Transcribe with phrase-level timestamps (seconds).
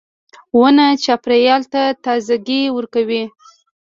[0.59, 3.23] •ونه چاپېریال ته تازهګۍ ورکوي.